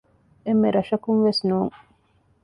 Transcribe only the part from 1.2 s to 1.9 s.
ވެސް ނޫން